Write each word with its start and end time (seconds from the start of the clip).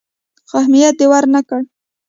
خو 0.49 0.55
اهميت 0.63 0.93
دې 0.99 1.05
ورنه 1.11 1.41
کړ. 1.47 1.61